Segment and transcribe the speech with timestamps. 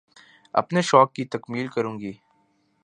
[0.53, 2.13] اپنے شوق کی تکمیل کروں گی